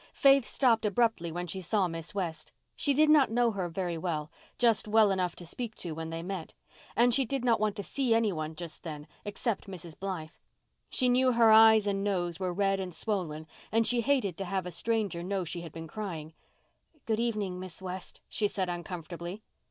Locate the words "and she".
6.95-7.23, 13.71-14.01